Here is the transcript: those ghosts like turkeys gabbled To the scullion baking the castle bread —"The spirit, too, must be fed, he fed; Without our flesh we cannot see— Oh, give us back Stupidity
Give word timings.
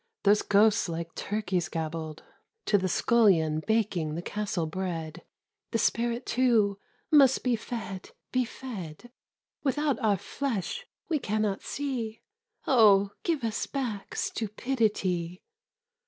those 0.23 0.41
ghosts 0.41 0.89
like 0.89 1.13
turkeys 1.13 1.69
gabbled 1.69 2.23
To 2.65 2.79
the 2.79 2.89
scullion 2.89 3.59
baking 3.67 4.15
the 4.15 4.23
castle 4.23 4.65
bread 4.65 5.21
—"The 5.73 5.77
spirit, 5.77 6.25
too, 6.25 6.79
must 7.11 7.43
be 7.43 7.55
fed, 7.55 8.09
he 8.33 8.43
fed; 8.43 9.11
Without 9.61 9.99
our 9.99 10.17
flesh 10.17 10.87
we 11.07 11.19
cannot 11.19 11.61
see— 11.61 12.23
Oh, 12.65 13.11
give 13.21 13.43
us 13.43 13.67
back 13.67 14.15
Stupidity 14.15 15.43